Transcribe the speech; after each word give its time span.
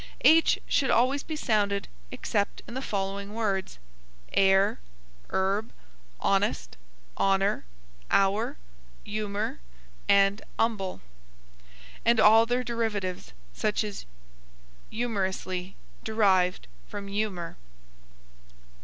H 0.21 0.57
should 0.67 0.89
always 0.89 1.21
be 1.21 1.35
sounded 1.35 1.87
except 2.09 2.63
in 2.67 2.73
the 2.73 2.81
following 2.81 3.35
words: 3.35 3.77
heir, 4.33 4.79
herb, 5.29 5.71
honest, 6.19 6.75
honor, 7.17 7.65
hour, 8.09 8.57
humor, 9.03 9.59
and 10.09 10.41
humble, 10.57 11.01
and 12.03 12.19
all 12.19 12.47
their 12.47 12.63
derivatives, 12.63 13.31
such 13.53 13.83
as 13.83 14.07
humorously, 14.89 15.75
derived 16.03 16.65
from 16.87 17.07
humor. 17.07 17.57